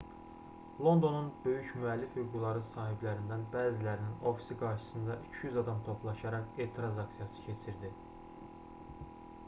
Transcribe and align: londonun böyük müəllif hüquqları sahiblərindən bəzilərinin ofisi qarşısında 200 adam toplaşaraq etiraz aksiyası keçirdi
londonun 0.85 1.25
böyük 1.41 1.67
müəllif 1.81 2.15
hüquqları 2.19 2.63
sahiblərindən 2.69 3.43
bəzilərinin 3.55 4.15
ofisi 4.31 4.57
qarşısında 4.63 5.17
200 5.31 5.59
adam 5.63 5.83
toplaşaraq 5.89 6.57
etiraz 6.65 6.99
aksiyası 7.05 7.45
keçirdi 7.51 7.93